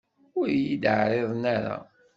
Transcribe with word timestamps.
Ur 0.39 0.47
iyi-d-ɛriḍen 0.49 1.43
ara. 1.55 1.77